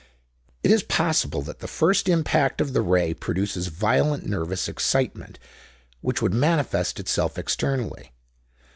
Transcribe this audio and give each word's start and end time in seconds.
"It 0.63 0.71
is 0.71 0.81
possible 0.81 1.43
that 1.43 1.59
the 1.59 1.67
first 1.67 2.09
impact 2.09 2.59
of 2.59 2.73
the 2.73 2.81
Ray 2.81 3.13
produces 3.13 3.67
violent 3.67 4.25
nervous 4.25 4.67
excitement, 4.67 5.37
which 6.01 6.23
would 6.23 6.33
manifest 6.33 6.99
itself 6.99 7.37
externally. 7.37 8.11